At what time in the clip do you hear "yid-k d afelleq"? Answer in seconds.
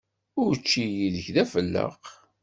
0.95-2.03